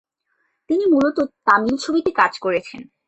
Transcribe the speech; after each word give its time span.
তিনি 0.69 0.83
মূলত 0.85 1.17
তামিল 1.45 1.75
ছবিতে 1.77 2.11
কাজ 2.11 2.33
করেছেন। 2.39 2.81